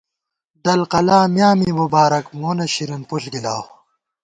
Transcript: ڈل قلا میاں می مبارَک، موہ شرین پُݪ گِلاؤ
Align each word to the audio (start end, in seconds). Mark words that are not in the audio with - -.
ڈل 0.63 0.81
قلا 0.91 1.19
میاں 1.33 1.53
می 1.59 1.69
مبارَک، 1.79 2.25
موہ 2.39 2.63
شرین 2.73 3.01
پُݪ 3.09 3.23
گِلاؤ 3.33 3.63